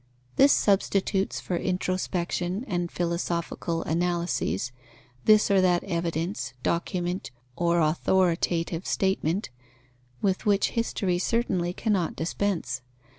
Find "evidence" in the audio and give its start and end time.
5.83-6.53